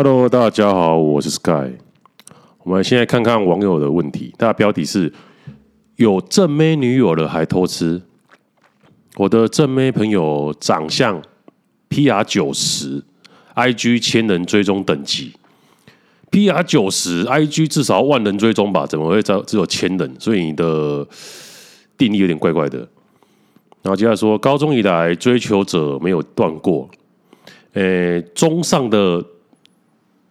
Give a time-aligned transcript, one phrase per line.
[0.00, 1.72] Hello，大家好，我是 Sky。
[2.62, 4.32] 我们现在看看网友的问题。
[4.38, 5.12] 大家标题是：
[5.96, 8.00] 有正妹女友了还偷吃？
[9.16, 11.20] 我的正妹朋友长相
[11.90, 13.02] PR 九十
[13.56, 15.32] ，IG 千人追踪等级。
[16.30, 18.86] PR 九十，IG 至少万人追踪吧？
[18.86, 20.14] 怎么会只只有千人？
[20.20, 21.04] 所以你的
[21.96, 22.78] 定义有点怪怪的。
[23.82, 26.88] 然后接下来说，高中以来追求者没有断过。
[27.72, 29.24] 诶，中上的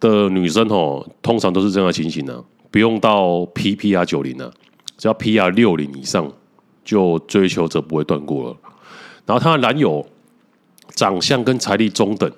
[0.00, 4.50] 的女生哦，通常都是这样的情形呢、不用到 PPR 九零啊，
[4.96, 6.30] 只要 PR 六零以上，
[6.84, 8.56] 就追求者不会断过了。
[9.26, 10.06] 然后她的男友
[10.94, 12.30] 长相跟财力中等，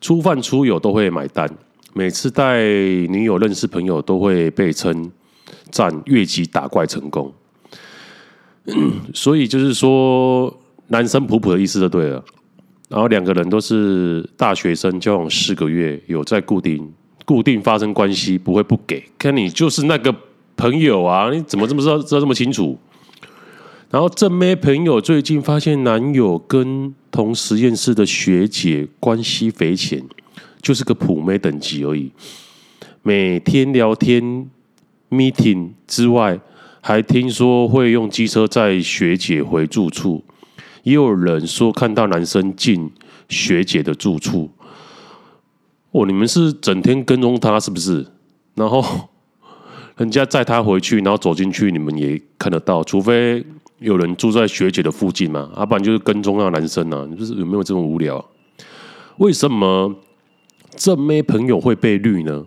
[0.00, 1.48] 出饭出游都会买单。
[1.92, 5.10] 每次带女友认识朋友，都会被称
[5.70, 7.32] 赞越级打怪成功。
[9.14, 10.52] 所以就是说，
[10.88, 12.24] 男生普普的意思就对了。
[12.94, 16.88] 然后两个人都是大学生，交往四个月，有在固定
[17.24, 19.02] 固定发生关系，不会不给。
[19.18, 20.14] 看你就是那个
[20.56, 22.78] 朋友啊，你怎么这么知道知道这么清楚？
[23.90, 30.00] 然后正妹朋友最近发现男友跟同实验室的学姐关系匪浅。
[30.62, 32.12] 就是个普妹等级而已，
[33.02, 34.48] 每天聊天、
[35.10, 36.38] meeting 之外，
[36.80, 40.22] 还听说会用机车载学姐回住处，
[40.84, 42.90] 也有人说看到男生进
[43.28, 44.48] 学姐的住处。
[45.90, 48.06] 哦，你们是整天跟踪他是不是？
[48.54, 48.84] 然后
[49.98, 53.44] 人家载他回去，然后走进去，你们也看得到，除非
[53.80, 58.24] 有人住在学姐的附近嘛，要不然就是跟踪那个男生呢啊，就是有没有这么无聊？
[59.18, 59.94] 为什么？
[60.76, 62.44] 正妹朋友会被绿呢，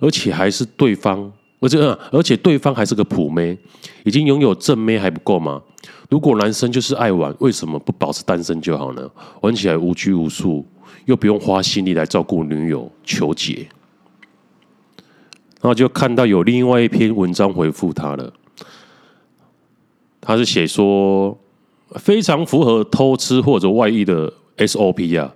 [0.00, 1.78] 而且还是对方，而且
[2.10, 3.56] 而且对方还是个普妹，
[4.02, 5.62] 已经拥有正妹还不够吗？
[6.08, 9.10] 如果男生就是爱玩，为什么不保持单身就好呢？
[9.40, 10.64] 玩起来无拘无束，
[11.04, 13.66] 又不用花心力来照顾女友求解。
[15.60, 18.32] 然后就看到有另外一篇文章回复他了，
[20.20, 21.36] 他是写说
[21.96, 25.34] 非常符合偷吃或者外遇的 SOP 啊。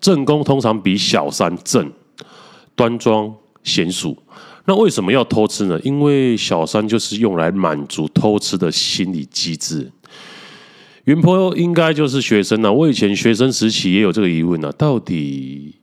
[0.00, 1.92] 正宫通常比小三正、
[2.74, 4.16] 端庄、贤淑。
[4.68, 5.80] 那为什么要偷吃呢？
[5.82, 9.90] 因为小三就是用来满足偷吃的心理机制。
[11.04, 15.76] 原 PO 应该就是学生啊，我以前学生时期也有这个疑问啊，到底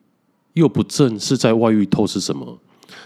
[0.54, 2.60] 又不正是在外遇偷吃什么？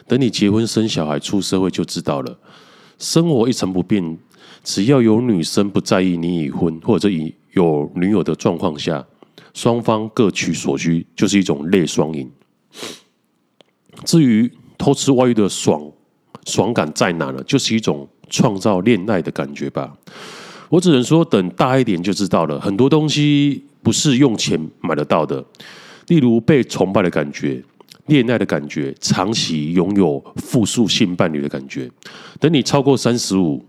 [0.05, 2.37] 等你结婚生小孩出社会就知道了。
[2.97, 4.17] 生活一成不变，
[4.61, 9.05] 只要有女生不在意你已婚或者已有女友的状况下。
[9.53, 12.29] 双方各取所需，就是一种类双赢。
[14.03, 15.79] 至于偷吃外遇的爽
[16.47, 17.43] 爽感在哪呢？
[17.45, 19.93] 就是一种创造恋爱的感觉吧。
[20.69, 22.59] 我只能说，等大一点就知道了。
[22.59, 25.43] 很多东西不是用钱买得到的，
[26.07, 27.63] 例如被崇拜的感觉、
[28.07, 31.91] 恋爱的感觉、长期拥有复数性伴侣的感觉。
[32.39, 33.63] 等你超过三十五。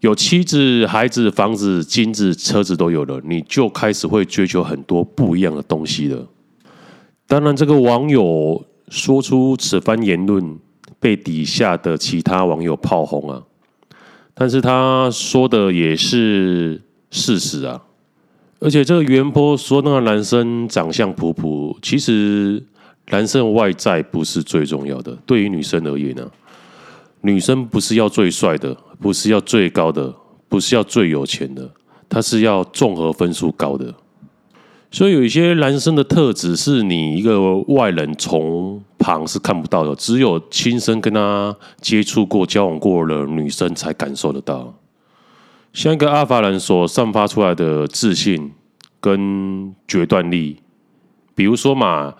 [0.00, 6.24] 有妻子、孩子、房子、金子、车子都有了，你就开始会追求很多不一样的东西了。
[7.26, 10.58] 当然，这个网友说出此番言论，
[10.98, 13.42] 被底下的其他网友炮轰啊。
[14.34, 17.82] 但是他说的也是事实啊。
[18.60, 22.62] 而且这个原 PO 说那个男生长相普普，其实
[23.10, 25.16] 男生外在不是最重要的。
[25.24, 26.28] 对于女生而言呢、
[27.20, 28.76] 女生不是要最帅的。
[29.00, 30.12] 不是要最高的，
[30.48, 31.70] 不是要最有钱的，
[32.08, 33.94] 他是要综合分数高的。
[34.90, 44.74] 所以有一些男生的特质是你一个外人从旁是看不到的，只有亲身跟他接触过、交往过的女生才感受得到。
[45.72, 48.52] 像一个阿法男所散发出来的自信
[49.00, 50.58] 跟决断力，
[51.34, 52.14] 比如说嘛。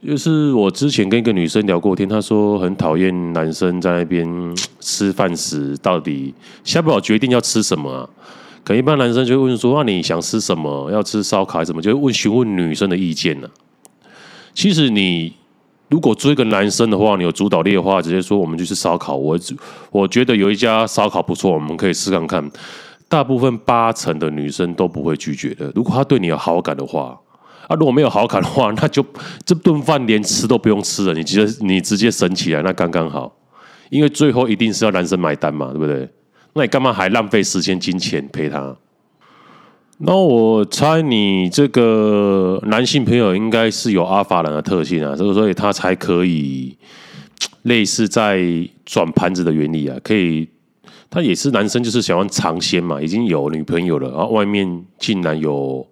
[0.00, 6.32] 就是我之前跟一个女生聊过天，她说很讨厌男生在那边吃饭时到底
[6.62, 8.08] 下不了决定要吃什么啊。
[8.68, 10.90] 可一般男生就会问说：“那你想吃什么？
[10.90, 13.48] 要吃烧烤还是什么？”就会问询问女生的意见呢。
[14.52, 15.32] 其实你
[15.88, 19.16] 如果追一个男生的话，你有主导力的话，直接说我们去吃烧烤。
[19.16, 19.38] 我
[19.90, 22.50] 我觉得有一家烧烤不错，我们可以试看看。
[23.08, 25.72] 大部分八成的女生都不会拒绝的。
[25.74, 27.18] 如果他对你有好感的话。
[27.68, 29.02] 啊，如果没有好感的话，那就
[29.46, 33.34] 这顿饭连吃都不用吃了，你直接你直接省起来，那刚刚好。
[33.88, 36.06] 因为最后一定是要男生买单嘛，对不对？
[36.58, 38.76] 那你干嘛还浪费时间金钱陪他？
[39.98, 46.76] 那我猜你这个男性朋友应该是有阿法男的特性啊，所以他才可以
[47.62, 48.42] 类似在
[48.84, 50.48] 转盘子的原理啊，可以
[51.08, 55.86] 他也是男生，就是想要尝鲜嘛，已经有女朋友了，然后外面竟然有。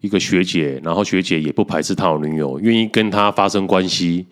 [0.00, 4.24] 一个学姐，然后学姐也不排斥他有女友，愿意跟他发生关系，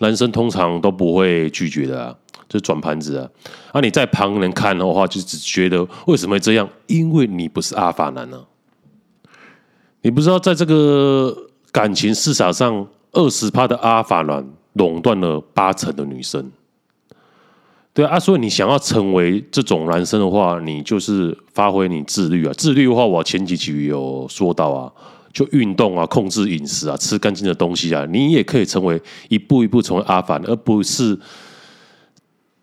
[0.00, 2.16] 男生通常都不会拒绝的啊，
[2.52, 3.26] 就转盘子啊。
[3.72, 6.68] 啊，你在旁人看的话，就只觉得为什么会这样？
[6.86, 8.44] 因为你不是阿法男呢、啊，
[10.02, 11.34] 你不知道在这个
[11.70, 16.50] 感情市场上，二十趴的阿法男垄断了八成的女生。
[17.94, 22.52] 对啊，所以你想要成为这种男生的话，你就是发挥你自律啊。
[22.56, 24.90] 自律的话，我前几集有说到啊，
[25.30, 28.98] 就运动啊，控制饮食啊，吃干净的东西啊，你也可以成为
[29.28, 31.18] 一步一步成为阿凡，而不是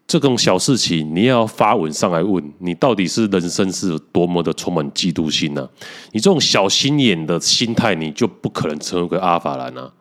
[0.09, 5.69] 这种小事情你要发文上来问你到底是人生是多么的充满嫉妒心呢、啊？
[6.13, 9.91] 你这种小心眼的心态，你就不可能成为个阿法兰啊，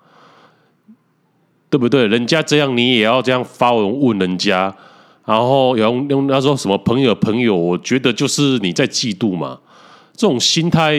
[1.69, 2.06] 对不对？
[2.06, 4.75] 人家这样，你也要这样发文问人家。
[5.26, 9.58] 然后用用他说什么朋友朋友，我觉得就是你在嫉妒嘛，
[10.19, 10.97] 这种心态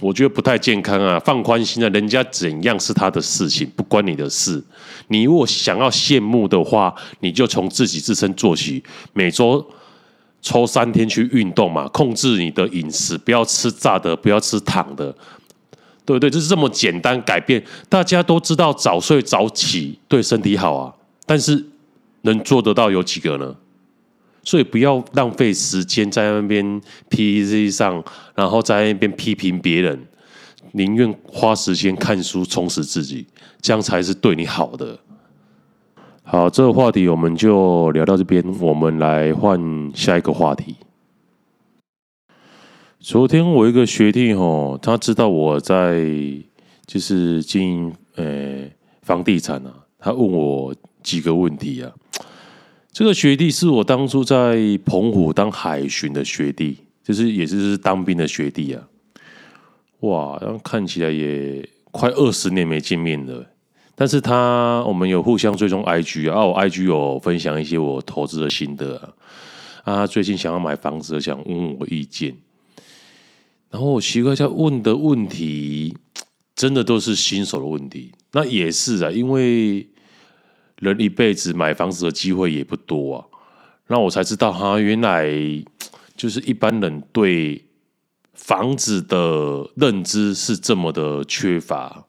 [0.00, 1.20] 我觉得不太健康啊。
[1.20, 4.64] 放宽心啊，人家怎样是他的事情，不关你的事。
[5.08, 8.82] 你如果想要羡慕的话，你就从自己自身做起，
[9.12, 9.62] 每周
[10.40, 15.14] 抽三天去运动嘛，控制你的饮食，不要吃炸的，不要吃糖的，
[16.06, 16.30] 对不对？
[16.30, 17.62] 就是这么简单改变。
[17.90, 20.94] 大家都知道早睡早起对身体好啊，
[21.26, 21.66] 但是。
[22.22, 23.56] 能做得到有几个呢？
[24.42, 28.02] 所以不要浪费时间在那边 PTT 上，
[28.34, 30.06] 然后在那边批评别人，
[30.72, 33.26] 宁愿花时间看书充实自己，
[33.60, 34.98] 这样才是对你好的。
[36.22, 39.60] 好，这个话题我们就聊到这边，我们来换
[39.94, 40.76] 下一个话题。
[43.00, 46.02] 昨天我一个学弟吼，他知道我在
[46.86, 48.64] 就是经营呃
[49.02, 51.90] 房地产啊，他问我几个问题啊。
[52.92, 58.82] 这个学弟是我当初在澎湖当海巡的学弟，就是也是当兵的学弟啊。
[60.00, 63.46] 哇，然后看起来也快二十年没见面了。
[63.94, 69.12] 但是他我们有互相追踪 IG 啊，我 IG 有分享一些我投资的心得啊。
[69.84, 72.36] 啊，最近想要买房子，想问我意见。
[73.70, 75.96] 然后我奇怪一下，问的问题
[76.56, 78.10] 真的都是新手的问题。
[78.32, 79.86] 那也是啊，因为。
[80.80, 83.24] 人一辈子买房子的机会也不多啊，
[83.86, 85.30] 那我才知道哈，原来
[86.16, 87.62] 就是一般人对
[88.32, 92.06] 房子的认知是这么的缺乏。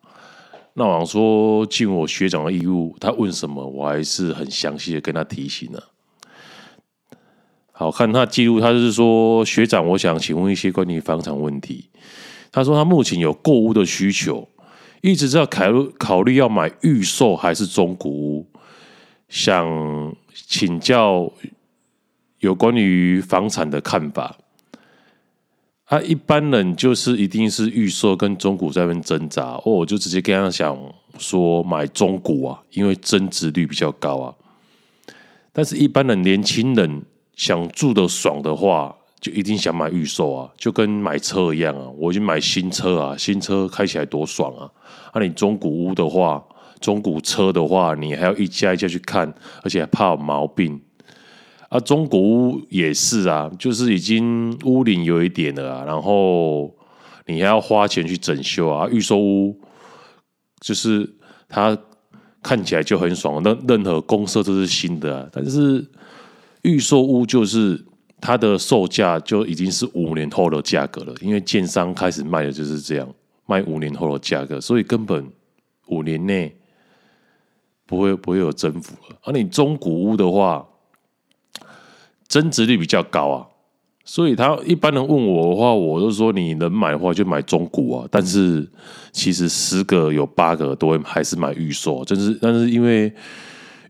[0.73, 5.89] 那我想说，尽我学长的义务，他问什么，我还是很详细的跟他提醒了。
[7.73, 11.89] 好，看他记录，他是说，学长，我想请问一些关于房产问题。
[12.53, 14.47] 他说他目前有购屋的需求，
[15.01, 18.47] 一直在考虑考虑要买预售还是中古屋。
[19.31, 21.31] 想请教
[22.39, 24.35] 有关于房产的看法。
[25.85, 30.77] 啊，一般人就是一定是预售跟中古在那边挣扎，哦，我就直接跟他想
[31.17, 34.35] 说买中古啊，因为增值率比较高啊。
[35.53, 37.01] 但是，一般的年轻人
[37.35, 41.87] 想住的爽的话，就一定想买预售啊，就跟买车一样啊。
[41.97, 44.69] 我就买新车啊，新车开起来多爽啊。
[45.13, 46.43] 啊，你中古屋的话。
[46.81, 49.33] 中古车的话，你还要一家一家去看，
[49.63, 50.81] 而且还怕有毛病。
[51.69, 56.69] 啊，中古屋也是啊，就是已经屋龄有一点了啊，然后
[57.27, 58.89] 你还要花钱去整修啊。
[58.91, 59.57] 预售屋
[60.59, 61.09] 就是
[61.47, 61.77] 它
[62.43, 65.29] 看起来就很爽，那任何公设都是新的啊。
[65.31, 65.85] 但是
[66.63, 67.81] 预售屋就是
[68.19, 73.07] 它的售价就已经是五年后的价格了，因为建商开始卖的就是这样，
[73.45, 75.25] 卖五年后的价格，所以根本
[75.87, 76.53] 五年内。
[77.91, 80.65] 不会不会有增幅了，而你中古屋的话，
[82.25, 83.45] 增值率比较高啊，
[84.05, 88.65] 所以他一般人问我的话，我就说你能买的话就买中古啊，但是
[89.11, 93.13] 其实十个有八个都会还是买预售，真是但是因为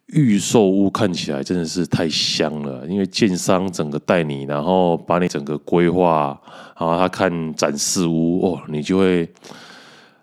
[0.07, 6.41] 预售屋看起来真的是太香了，因为建商整个带你，然后把你整个规划，
[6.75, 9.29] 然后他看展示屋哦，你就会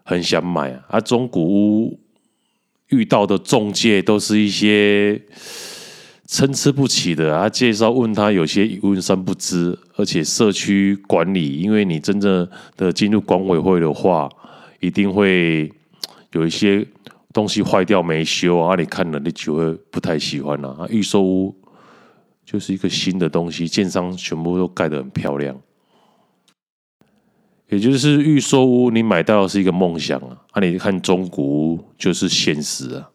[0.03, 2.01] 很想买啊，啊中古屋。
[2.89, 5.21] 遇到的中介都是一些
[6.25, 14.29] 参差不齐的，他介绍问他有些一问三不知，而且社区管理，因为你真正的进入管委会的话，
[14.81, 15.73] 一定会
[16.33, 16.87] 有一些
[17.33, 20.87] 东西坏掉没修啊，你看了你就会不太喜欢了啊。
[20.91, 21.55] 预售屋
[22.45, 25.59] 就是一个新的东西，建商全部都盖得很漂亮。
[27.69, 30.37] 也就是预售屋，你买到是一个梦想啊！
[30.53, 31.43] 啊，你看中古
[31.75, 33.11] 屋就是现实啊。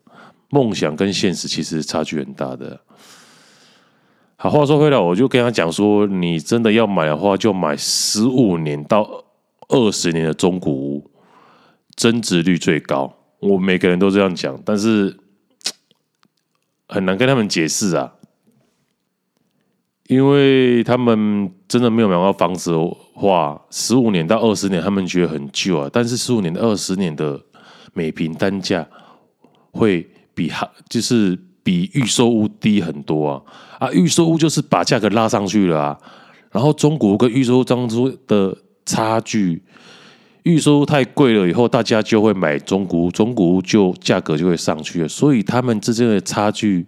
[0.49, 2.79] 梦想跟现实其实差距很大的。
[4.35, 9.25] 好，话说回来，我就跟他讲说，你真的要买的话，就买十五年到
[9.69, 11.11] 二十年的中古屋，
[11.95, 13.11] 增值率最高。
[13.39, 15.17] 我每个人都这样讲，但是
[16.87, 18.13] 很难跟他们解释啊，
[20.07, 22.77] 因为他们真的没有买到房子的
[23.15, 25.89] 话，十五年到二十年，他们觉得很旧啊。
[25.91, 27.41] 但是十五年到二十年的
[27.95, 28.87] 每平单价
[29.71, 33.41] 会比哈就是比预售屋低很多啊
[33.79, 33.91] 啊！
[33.91, 35.97] 预售屋就是把价格拉上去了啊，
[36.51, 39.63] 然后中古屋跟预售屋当中的差距。
[40.43, 46.85] 预售太贵了，以后大家就会买中古屋，中古屋就价格就会上去了，所以他们之间的差距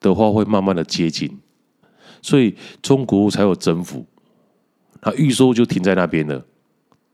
[0.00, 1.38] 的话会慢慢的接近，
[2.22, 4.02] 所以中国才有增幅，
[5.02, 6.42] 那预售就停在那边了，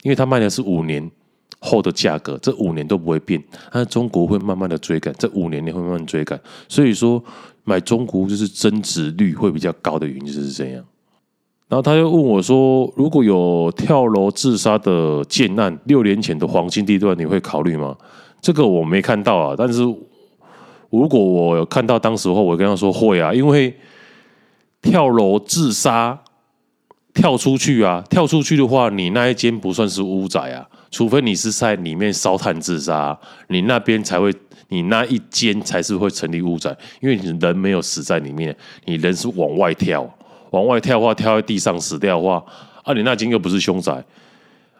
[0.03, 1.11] 因为他卖的是五年
[1.59, 6.39] 后的价格，这五年都不会变，那中国会慢慢的追赶，这五年你会慢慢追赶，
[6.69, 7.21] 所以说
[7.65, 10.85] 买中国就是增值率会比较高的原因就是这样。
[11.69, 17.95] 然后他又问我说：“如果有跳楼自杀的建案，六年前的黄金地段，你会考虑吗？”
[18.41, 19.83] 这个我没看到啊，但是
[20.89, 23.77] 如果我有看到当时候，我跟他说会啊，因为
[24.83, 26.21] 跳楼自杀
[27.15, 33.19] 跳出去啊，跳出去的话，你那一间不算是屋宅啊，除非你是在里面烧炭自杀，
[33.49, 34.33] 你那边才会，
[34.69, 40.09] 你那一间才是会成立屋宅，因为你人没有死在里面，你人是往外跳。
[40.51, 42.43] 往外跳的话，跳在地上死掉的话，
[42.83, 43.93] 啊，你那间又不是凶宅，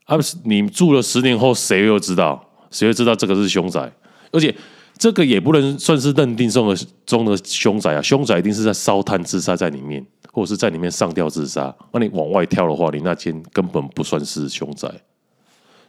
[0.05, 2.43] 啊，你住了十年后，谁又知道？
[2.71, 3.91] 谁会知道这个是凶宅？
[4.31, 4.55] 而且
[4.99, 6.77] 这个也不能算是认定中的
[7.07, 11.75] 中的凶宅啊，凶宅一定是在烧炭自杀在里面，或者是在里面上吊自杀。
[11.93, 14.91] 那你往外跳的话，你那间根本不算是凶宅，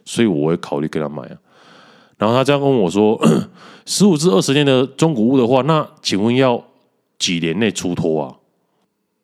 [0.04, 1.36] 所以我会考虑跟他买啊。
[2.16, 3.20] 然后他这样问我说
[3.84, 6.62] ：“十五至二十年的中古屋的话，那请问要
[7.18, 8.36] 几年内出脱啊？”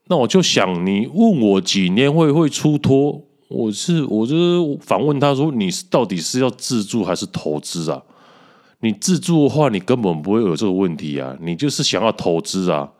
[0.08, 3.22] 那我就想，你问我几年会会出脱？
[3.48, 8.02] 我是我就是反问他说，你到底是要自住还是投资啊？
[8.80, 12.90] 你自住的话，你根本不会有这个问题啊，你就是想要投资啊。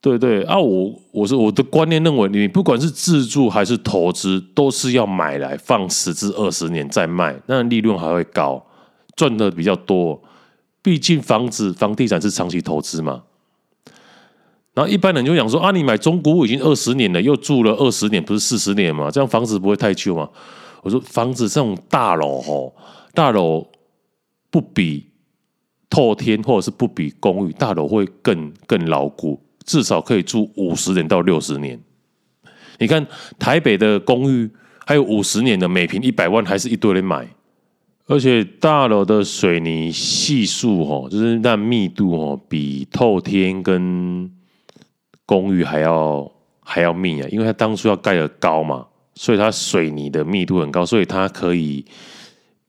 [0.00, 8.66] 对对啊，我我是我的观念认为，你不管是自住还是投资，都是要买来放十至二十年再卖，那利润还会高，
[9.14, 10.20] 赚的比较多。
[10.82, 13.22] 毕竟房子房地产是长期投资嘛。
[14.74, 19.08] 然后一般人就讲说啊，你买中古屋已经二十年了，又住了二十年，不是四十年嘛？
[19.08, 20.28] 这样房子不会太旧吗？
[20.82, 22.74] 我说房子这种大楼吼，
[23.14, 23.64] 大楼
[24.52, 25.08] 不比
[25.90, 31.80] 透天或者是不比公寓，大楼会更更牢固，至少可以住五十年到六十年。
[32.78, 33.04] 你看
[33.38, 34.50] 台北的公寓
[34.86, 37.26] 还有五十年的，每坪一百万，还是一堆人买。
[38.06, 44.30] 而且大楼的水泥系数哦，就是那密度哦，比透天跟
[45.24, 46.30] 公寓还要
[46.60, 51.84] 还要密啊，因为它当初要盖的高嘛，所以它水泥的密度很高，所以它可以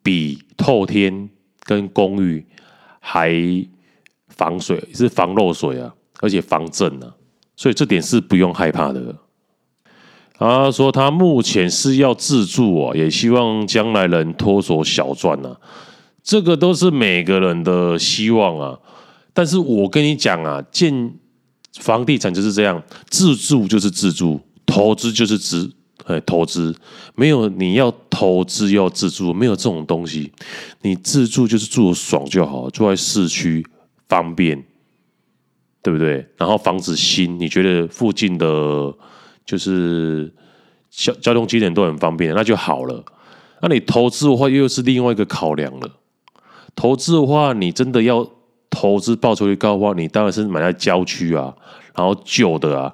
[0.04, 1.30] 比透天
[1.64, 2.46] 跟公寓
[3.00, 3.34] 还
[4.28, 7.14] 防水，是防漏水啊，而且防震啊，
[7.56, 9.16] 所以这点是不用害怕的。
[10.36, 15.58] 他说他目前是要自住啊，也希望将来能脱手小赚啊，
[16.22, 18.80] 这个都是每个人的希望啊。
[19.34, 21.14] 但是我跟你讲啊，建
[21.80, 25.72] 房地产就是这样，自住就是自住，投资就是自
[26.06, 26.76] 哎投资，
[27.16, 30.32] 没有你要投资要自住，没有这种东西。
[30.82, 33.66] 你自住就是住爽就好，住在市区
[34.08, 34.64] 方便，
[35.82, 36.28] 对不对？
[36.38, 38.94] 然后房子新，你觉得附近的
[39.46, 40.34] 就是
[40.90, 43.04] 交交通机能都很方便，那就好了。
[43.62, 45.90] 那你投资的话，又是另外一个考量了。
[46.76, 48.30] 投资的话，你真的要。
[48.76, 51.54] 投资报酬率高的话，你当然是买在郊区啊，
[51.96, 52.92] 然后旧的啊，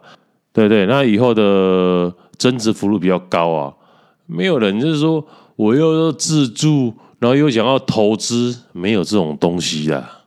[0.51, 0.85] 对对？
[0.87, 3.73] 那以后的增值幅度比较高啊。
[4.25, 5.23] 没有人就是说
[5.55, 10.23] 我又要自住，然后又想要投资，没有这种东西啊。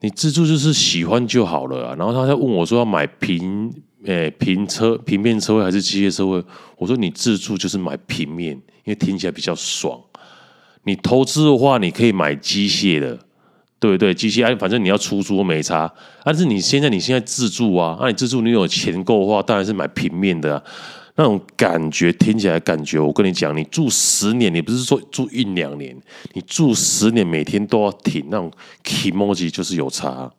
[0.00, 1.94] 你自住就是喜欢就好了啊。
[1.96, 3.72] 然后他在问我说要买平
[4.06, 6.42] 诶平车平面车位还是机械车位？
[6.78, 8.52] 我说你自住就是买平面，
[8.84, 10.00] 因为听起来比较爽。
[10.84, 13.18] 你投资的话，你可以买机械的。
[13.80, 15.90] 对对，机器，反正你要出租没差。
[16.22, 20.62] 但是你现在你现在自住啊，那、你自住你有钱够的话，当然是买平面的、啊。
[21.16, 25.94] 那种感觉听起来感觉，我跟你讲，你住十年，你不是说住一两年，
[26.34, 28.50] 你住十年，每天都要停，那种
[28.84, 30.30] kimoji 就是有差。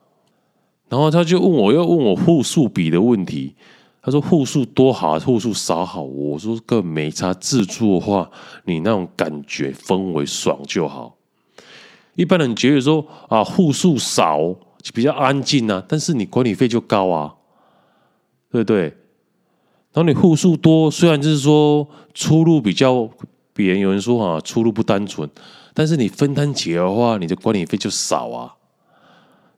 [0.88, 3.55] 然后他就问我，又问我户数比的问题。
[4.03, 6.01] 他说户数多好，户数少好。
[6.01, 8.29] 我说根本没差，自住的话，
[8.65, 11.15] 你那种感觉氛围爽就好。
[12.15, 14.39] 一般人觉得说啊，户数少
[14.94, 17.34] 比较安静啊，但是你管理费就高啊，
[18.51, 18.84] 对不对？
[19.94, 23.10] 然后你户数多，虽然就是说出入比较
[23.53, 25.30] 别人有人说啊，出入不单纯，
[25.74, 28.56] 但是你分摊起来的话，你的管理费就少啊，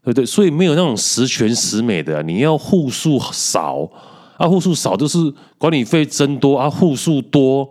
[0.04, 0.26] 对不对？
[0.26, 3.88] 所以没有那种十全十美的，你要户数少
[4.38, 7.70] 啊，户数少就是管理费增多啊，户数多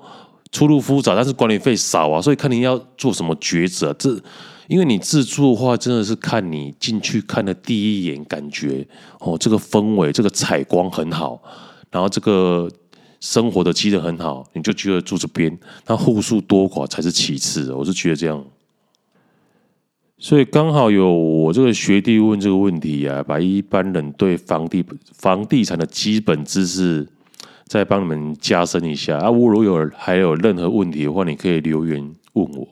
[0.53, 4.23] 出入复杂，但是管理费少啊，所以看你要做什么抉择啊，这。
[4.69, 8.87] 因为你自助的话，真的是看你进去看的第一眼感觉
[9.19, 11.43] 哦，这个氛围，这个采光很好，
[11.91, 12.71] 然后这个
[13.21, 17.71] 生活的机能很好，你就觉得住这边，那户数多寡才是其次。
[17.75, 18.43] 我是觉得这样，
[20.17, 24.83] 所以刚好有我这个学弟问这个问题啊，把一般人对房地
[25.13, 27.07] 房地产的基本知识
[27.67, 29.29] 再帮你们加深一下啊。
[29.31, 32.69] 如果有还有任何问题的话，你可以留言问我。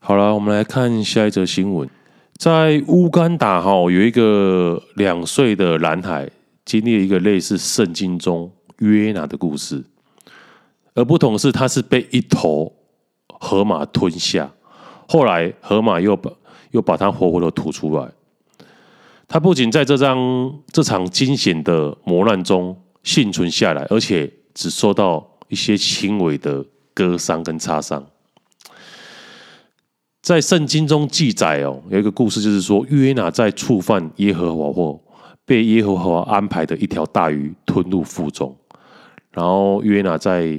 [0.00, 1.88] 好了，我们来看下一则新闻。
[2.36, 6.28] 在乌干达哈，有一个两岁的男孩
[6.64, 8.50] 经历了一个类似圣经中
[8.80, 9.84] 约拿的故事，
[10.94, 12.72] 而不同是，他是被一头
[13.28, 14.50] 河马吞下，
[15.08, 16.30] 后来河马又把
[16.72, 18.10] 又把他活活的吐出来。
[19.28, 28.04] 他不仅在这张这场惊险的磨难中幸存下来，而且只受到一些轻微的割伤跟擦伤。
[30.22, 35.04] 在圣经中记载哦，有一个故事，就是说约拿在触犯耶和华后，
[35.44, 38.56] 被耶和华安排的一条大鱼吞入腹中，
[39.30, 40.58] 然后约拿在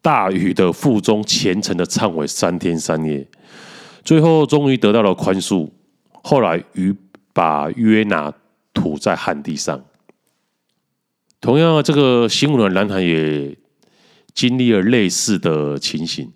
[0.00, 3.24] 大鱼的腹中虔诚的忏悔三天三夜，
[4.02, 5.70] 最后终于得到了宽恕。
[6.24, 6.92] 后来鱼
[7.32, 8.32] 把约拿
[8.74, 9.80] 吐在旱地上。
[11.42, 13.58] 同样，这个新闻的男孩也
[14.32, 16.32] 经历了类似的情形。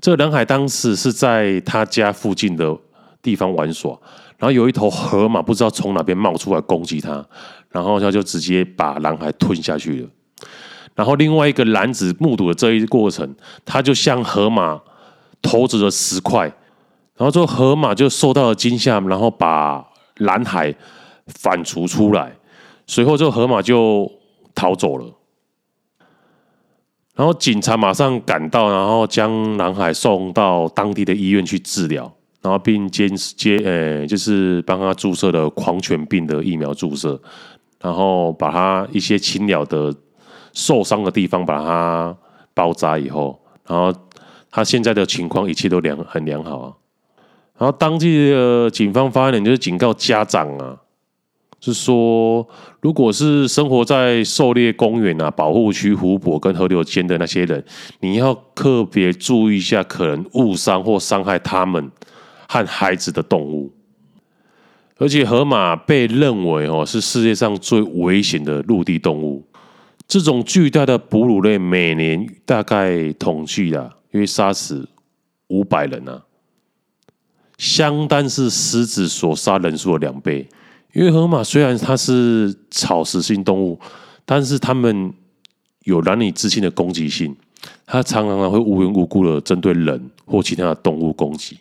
[0.00, 2.76] 这个男孩当时是在他家附近的
[3.22, 3.96] 地方玩耍，
[4.36, 7.24] 然后有一头河马不知道从哪边冒出来攻击他，
[7.70, 10.08] 然后他就直接把男孩吞下去了。
[10.96, 14.80] 然后另外一个男子目睹了这一过程，他就向河马
[15.40, 16.46] 投掷了石块，
[17.16, 20.74] 然后这河马就受到了惊吓，然后把男孩
[21.26, 22.32] 反刍出来，
[22.88, 24.10] 随后这河马就
[24.54, 25.06] 逃走了。
[27.14, 32.10] 然后警察马上赶到，然后将男孩送到当地的医院去治疗，
[32.40, 37.20] 然后并接接呃，就是帮他注射了狂犬病的疫苗注射，
[37.82, 39.94] 然后把他一些轻了的
[40.54, 42.16] 受伤的地方把他
[42.54, 43.92] 包扎以后，然后
[44.50, 46.72] 他现在的情况一切都良很良好啊。
[47.58, 50.78] 然后当地的警方发言人就是警告家长啊。
[51.64, 52.46] 是说，
[52.80, 57.64] 如果是生活在狩猎公园啊、保护区、湖泊跟河流间的那些人，
[58.00, 61.88] 你要特别注意一下，可能误伤或伤害他们
[62.48, 63.72] 和孩子的动物。
[64.98, 69.46] 而且，河马被认为哦是世界上最危险的陆地动物。
[70.08, 74.88] 这种巨大的哺乳类，每年大概统计啊，约杀死
[75.46, 76.22] 五百人啊，
[77.56, 80.48] 相当是狮子所杀人数的两倍。
[80.92, 83.78] 因为河马虽然它是草食性动物，
[84.24, 85.12] 但是它们
[85.84, 87.34] 有难以置信的攻击性，
[87.86, 91.58] 它常常会无缘无故的针对人或其他的动物攻击。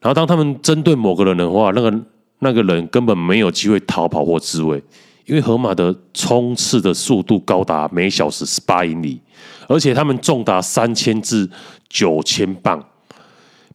[0.00, 2.00] 然后当他们针对某个人的话，那个
[2.40, 4.76] 那个人根本没有机会逃跑或自卫，
[5.24, 9.20] 因为河马的冲刺的速度高达每小时十八英里，
[9.66, 11.48] 而且它们重达三千至
[11.88, 12.84] 九千磅，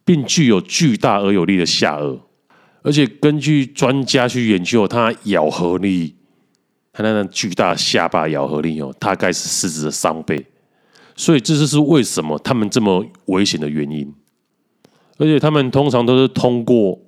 [0.04, 2.20] 并具有巨大而有力的下颚。
[2.82, 6.16] 而且根据专家去研究，它咬合力，
[6.92, 10.44] 它那那巨大下巴咬合力哦，大概是狮子的三倍，
[11.14, 14.12] 所以这就是为什么它们这么危险的原因。
[15.18, 16.98] 而且它们通常都是通过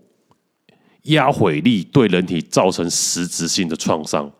[1.05, 4.31] 压毁力对人体造成实质性的创伤，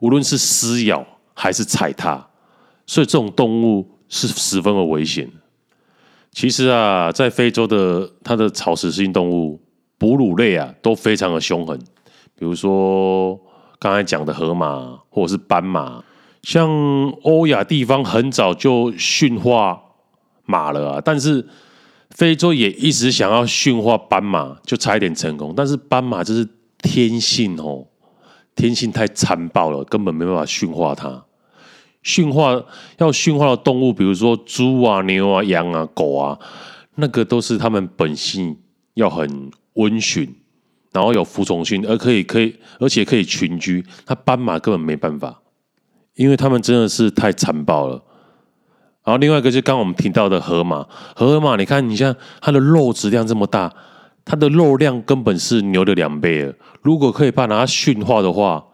[0.00, 2.28] 无论是撕咬还是踩踏，
[2.86, 5.30] 所以这种动物是十分的危险。
[6.32, 9.60] 其实啊，在非洲的它的草食性动物。
[10.02, 11.78] 哺乳类啊，都非常的凶狠，
[12.36, 13.38] 比如说
[13.78, 16.02] 刚才讲的河马或者是斑马，
[16.42, 16.68] 像
[17.22, 19.80] 欧亚地方很早就驯化
[20.44, 21.46] 马了啊，但是
[22.10, 27.86] 非洲也一直想要驯化斑马，就差一点成功，但是斑马就是天性哦，
[28.56, 31.24] 天性太残暴了，根本没办法驯化它。
[32.02, 32.60] 驯化
[32.98, 36.36] 要驯化的动物，比如说猪啊、牛啊、羊啊、狗啊，
[36.96, 38.58] 那个都是它们本性
[38.94, 39.52] 要很。
[39.74, 40.34] 温驯，
[40.92, 43.84] 然后有服从性，而可以可以，而且可以群居。
[44.06, 45.42] 那斑马根本没办法，
[46.14, 48.02] 因为他们真的是太残暴了。
[49.04, 53.74] 然后另外一个就刚刚我们提到的河马，河马，你看，你像它的肉质量这么大，
[54.24, 56.54] 它的肉量根本是牛的两倍了。
[56.82, 58.64] 如果可以把它驯化的话，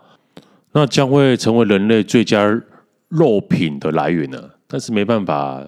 [0.73, 2.45] 那将会成为人类最佳
[3.09, 4.39] 肉品的来源呢。
[4.67, 5.67] 但是没办法，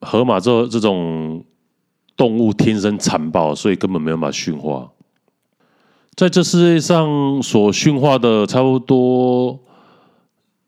[0.00, 1.44] 河马这这种
[2.20, 4.90] 动物天生残暴，所以根本没有办法驯化。
[6.14, 9.58] 在这世界上所驯化的差不多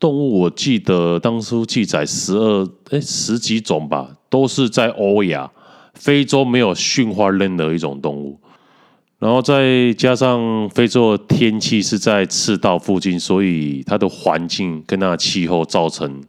[0.00, 5.52] 动物，我记得当初记载十二哎十几种吧，都是在欧亚、
[5.92, 8.40] 非洲没有驯化任何一种动物。
[9.18, 16.22] 然后再加上非洲的天气是在赤道附近，所以它的环境跟它的气候造成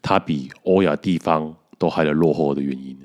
[0.00, 2.96] 它比欧亚地方都还要落后的原因。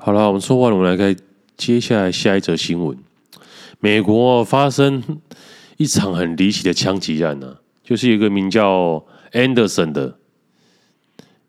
[0.00, 1.14] 好了，我们说完了，我们来看
[1.56, 2.96] 接下来下一则新闻。
[3.80, 5.02] 美国发生
[5.76, 10.16] 一场很离奇的枪击案呢、啊，就是一个名叫 Anderson 的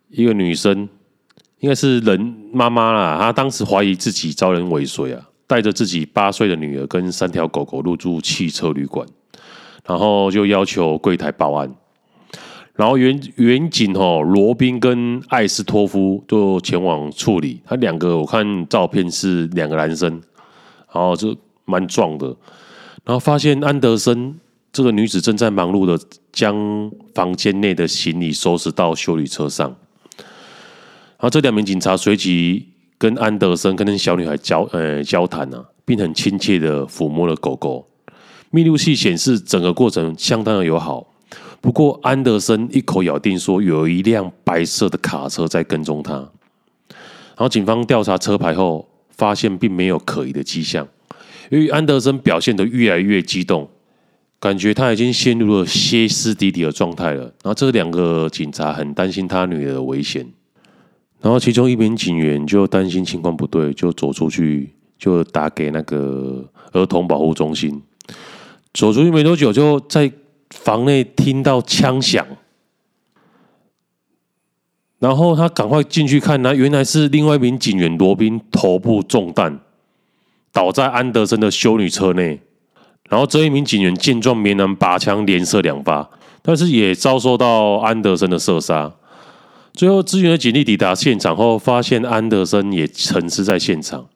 [0.09, 0.89] 一个女生，
[1.59, 2.19] 应该是人
[2.51, 3.19] 妈妈啦。
[3.19, 9.07] 她当时怀疑自己遭人尾随啊，带着自己八岁的女儿跟三条狗狗入住汽车旅馆，
[9.85, 11.71] 然后就要求柜台报案。
[12.79, 17.59] 然后员员警哦，罗宾跟艾斯托夫就前往处理。
[17.65, 20.09] 他两个我看照片是两个男生，
[20.93, 21.35] 然后就。
[21.71, 22.25] 蛮壮的，
[23.05, 24.33] 然后发现安德森
[24.73, 25.95] 这个女子正在忙碌的
[26.33, 26.57] 将
[27.13, 29.69] 房间内的行李收拾到修理车上，
[30.17, 37.87] 然后这两名警察随即跟安德森跟那小女孩交呃交谈啊，并很亲切的抚摸了狗狗。
[38.49, 41.05] 密录器显示整个过程相当的友好，
[41.61, 50.87] 不过安德森一口咬定说有一辆白色的卡车在跟踪他，然后警方调查车牌后发现并没有可疑的迹象。
[51.49, 53.67] 由于安德森表现得越来越激动，
[54.39, 57.23] 感觉他已经陷入了歇斯底里的状态了。
[57.23, 60.25] 然后这两个警察很担心他女儿的危险，
[61.21, 67.81] 然后其中一名警员就担心情况不对，就走出去，就打给那个儿童保护中心。
[68.73, 70.09] 走出去没多久，就在
[70.49, 72.25] 房内听到枪响，
[74.99, 79.59] 然后他赶快进去看，那原来是另外一名警员罗宾头部中弹。
[80.51, 82.41] 倒在安德森的修女车内，
[83.07, 86.09] 然后这一名警员见状，连忙拔枪连射两发，
[86.41, 88.91] 但是也遭受到安德森的射杀。
[89.73, 94.07] 最后，支援的警力抵达现场后，发现安德森也陈尸在现场，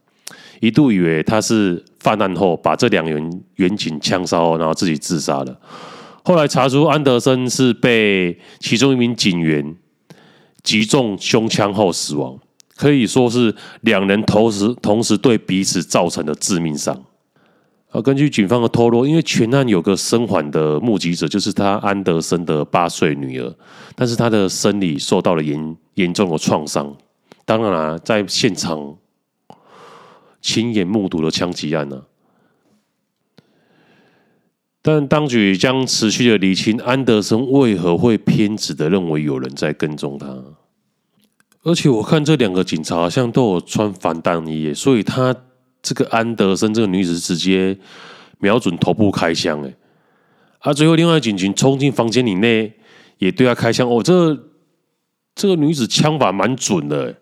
[0.60, 5.56] 一度以为他是犯案后把这两员员警枪杀后，然后自己自杀了。
[6.24, 9.76] 后来查出安德森是被其中一名警员
[10.64, 12.40] 击中胸腔后死亡。
[12.76, 17.04] 可以说是两人同时同时对彼此造成的致命伤。
[17.92, 23.56] 而根据警方的透露，因为全案有个生还的目击者，就是他安德森的八岁女儿，
[23.96, 26.96] 但是他的生理受到了严严重的创伤。
[27.46, 28.96] 当然，在现场
[30.42, 32.02] 亲眼目睹了枪击案呢。
[34.84, 40.28] 但当局将持续的厘清安德森为何会偏执的认为有人在跟踪他。
[41.64, 45.34] 而且我看这两个警察好像都有穿防弹衣耶，所以他
[45.82, 47.78] 这个安德森这个女子直接
[48.40, 49.74] 瞄准头部开枪，哎，
[50.60, 52.74] 啊，最后另外警警冲进房间里内
[53.20, 54.38] 也对他开枪，哦，这
[55.34, 57.16] 这个女子枪法蛮准的，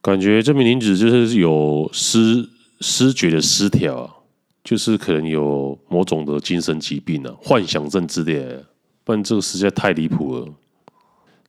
[0.00, 2.48] 感觉这名女子就是有失
[2.80, 4.21] 失觉的失调，
[4.62, 8.64] 就是可能有某种的精神疾病啊，幻想症之类的，
[9.04, 10.46] 不然这个实在太离谱了。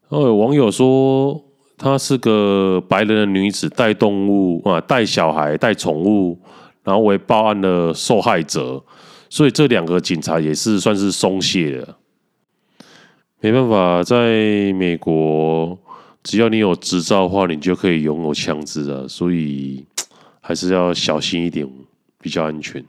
[0.10, 1.43] 然后有网友说。
[1.76, 6.39] 她是个白人的女子，带动物啊，带小孩，带宠物，
[6.84, 8.82] 然后为报案的受害者，
[9.28, 11.97] 所以这两个警察也是算是松懈的。
[13.41, 15.78] 没办法，在美国，
[16.21, 19.84] 只要你有执照的话，你就可以拥有枪支啊，所以
[20.39, 21.67] 还是要小心一点，
[22.21, 22.82] 比较安全。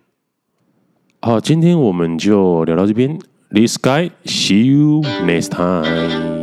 [1.24, 6.33] 好，今天我们就聊到这边，This guy，see you next time。